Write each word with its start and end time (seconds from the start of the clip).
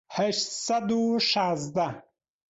هەشت 0.17 0.47
سەد 0.65 0.89
و 0.97 1.01
شازدە 1.29 1.87